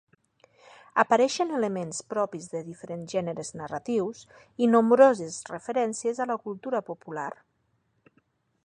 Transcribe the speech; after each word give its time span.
Apareixen 1.01 1.51
elements 1.57 1.99
propis 2.13 2.47
de 2.53 2.61
diferents 2.69 3.13
gèneres 3.17 3.53
narratius, 3.61 4.25
i 4.67 4.71
nombroses 4.77 5.39
referències 5.53 6.25
a 6.25 6.29
la 6.35 6.41
cultura 6.49 6.85
popular. 6.91 7.31